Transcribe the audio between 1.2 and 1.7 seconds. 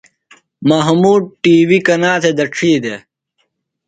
ٹی